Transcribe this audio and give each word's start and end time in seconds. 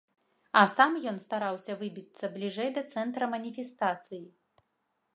А 0.61 0.63
сам 0.75 0.95
ён 1.11 1.19
стараўся 1.25 1.77
выбіцца 1.83 2.33
бліжэй 2.39 2.69
да 2.79 2.87
цэнтра 2.95 3.25
маніфестацыі. 3.37 4.23